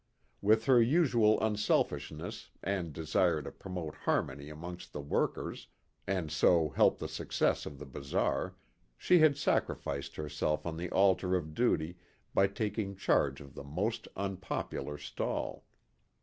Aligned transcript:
With 0.41 0.65
her 0.65 0.81
usual 0.81 1.39
unselfishness 1.41 2.49
and 2.63 2.91
desire 2.91 3.43
to 3.43 3.51
promote 3.51 3.93
harmony 3.93 4.49
amongst 4.49 4.93
the 4.93 4.99
workers, 4.99 5.67
and 6.07 6.31
so 6.31 6.69
help 6.69 6.97
the 6.97 7.07
success 7.07 7.67
of 7.67 7.77
the 7.77 7.85
bazaar, 7.85 8.55
she 8.97 9.19
had 9.19 9.37
sacrificed 9.37 10.15
herself 10.15 10.65
on 10.65 10.75
the 10.77 10.89
altar 10.89 11.35
of 11.35 11.53
duty 11.53 11.97
by 12.33 12.47
taking 12.47 12.95
charge 12.95 13.41
of 13.41 13.53
the 13.53 13.63
most 13.63 14.07
unpopular 14.15 14.97
stall. 14.97 15.65